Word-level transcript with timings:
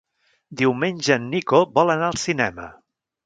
Diumenge 0.61 1.17
en 1.17 1.27
Nico 1.35 1.61
vol 1.77 1.93
anar 1.97 2.09
al 2.09 2.19
cinema. 2.25 2.69